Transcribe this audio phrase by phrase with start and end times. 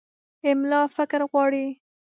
[0.49, 1.67] املا فکر غواړي.